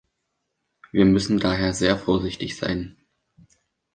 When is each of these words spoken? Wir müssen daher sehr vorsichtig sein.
Wir 0.91 1.05
müssen 1.05 1.37
daher 1.39 1.75
sehr 1.75 1.95
vorsichtig 1.95 2.57
sein. 2.57 2.97